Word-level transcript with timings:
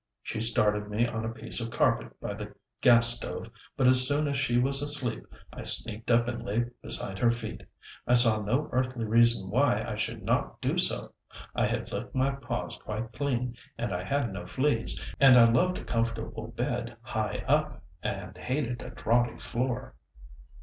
She 0.23 0.39
started 0.41 0.89
me 0.89 1.05
on 1.05 1.25
a 1.25 1.29
piece 1.31 1.61
of 1.61 1.69
carpet 1.69 2.19
by 2.19 2.33
the 2.33 2.55
gas 2.81 3.09
stove, 3.17 3.51
but 3.77 3.85
as 3.87 4.07
soon 4.07 4.27
as 4.27 4.35
she 4.35 4.57
was 4.57 4.81
asleep, 4.81 5.27
I 5.53 5.63
sneaked 5.63 6.09
up 6.09 6.27
and 6.27 6.43
lay 6.43 6.65
beside 6.81 7.19
her 7.19 7.29
feet. 7.29 7.61
I 8.07 8.15
saw 8.15 8.41
no 8.41 8.67
earthly 8.71 9.05
reason 9.05 9.51
why 9.51 9.83
I 9.87 9.95
should 9.97 10.23
not 10.23 10.59
do 10.59 10.75
so. 10.79 11.11
I 11.53 11.67
had 11.67 11.91
licked 11.91 12.15
my 12.15 12.31
paws 12.31 12.79
quite 12.83 13.13
clean, 13.13 13.55
and 13.77 13.93
I 13.93 14.03
had 14.03 14.33
no 14.33 14.47
fleas, 14.47 14.99
and 15.19 15.37
I 15.37 15.47
loved 15.47 15.77
a 15.77 15.83
comfortable 15.83 16.47
bed 16.47 16.97
high 17.03 17.43
up, 17.47 17.83
and 18.01 18.35
hated 18.35 18.81
a 18.81 18.89
draughty 18.89 19.37
floor. 19.37 19.93